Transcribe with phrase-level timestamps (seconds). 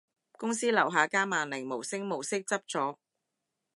[0.31, 2.97] 公司樓下間萬寧無聲無息執咗